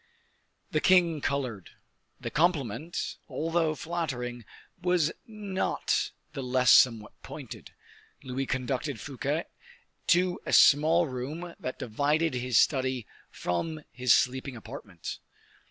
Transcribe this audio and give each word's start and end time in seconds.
The 0.71 0.79
king 0.81 1.21
colored. 1.21 1.69
The 2.19 2.31
compliment, 2.31 3.17
although 3.29 3.75
flattering, 3.75 4.45
was 4.81 5.11
not 5.27 6.09
the 6.33 6.41
less 6.41 6.71
somewhat 6.71 7.11
pointed. 7.21 7.69
Louis 8.23 8.47
conducted 8.47 8.99
Fouquet 8.99 9.45
to 10.07 10.39
a 10.43 10.53
small 10.53 11.05
room 11.05 11.53
that 11.59 11.77
divided 11.77 12.33
his 12.33 12.57
study 12.57 13.05
from 13.29 13.81
his 13.91 14.11
sleeping 14.11 14.55
apartment. 14.55 15.19